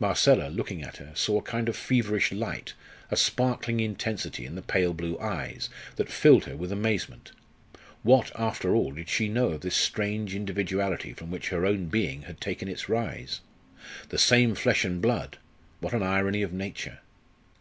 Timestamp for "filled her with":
6.10-6.72